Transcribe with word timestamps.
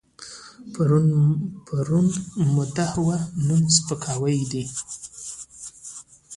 پرون 1.77 2.05
مدح 2.55 2.91
وه، 3.05 3.17
نن 3.47 3.61
سپکاوی 3.75 4.39
دی. 4.51 4.63